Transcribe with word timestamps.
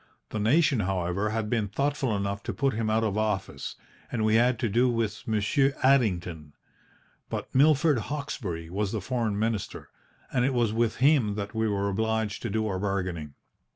The 0.29 0.39
nation, 0.39 0.79
however, 0.79 1.29
had 1.29 1.47
been 1.47 1.67
thoughtful 1.67 2.17
enough 2.17 2.41
to 2.45 2.53
put 2.55 2.73
him 2.73 2.89
out 2.89 3.03
of 3.03 3.19
office, 3.19 3.75
and 4.11 4.25
we 4.25 4.33
had 4.33 4.57
to 4.57 4.67
do 4.67 4.89
with 4.89 5.27
Monsieur 5.27 5.73
Addington. 5.83 6.53
But 7.29 7.53
Milord 7.53 7.99
Hawkesbury 7.99 8.67
was 8.71 8.91
the 8.91 8.99
Foreign 8.99 9.37
Minister, 9.37 9.91
and 10.33 10.43
it 10.43 10.55
was 10.55 10.73
with 10.73 10.95
him 10.95 11.35
that 11.35 11.53
we 11.53 11.67
were 11.67 11.87
obliged 11.87 12.41
to 12.41 12.49
do 12.49 12.65
our 12.65 12.79
bargaining. 12.79 13.35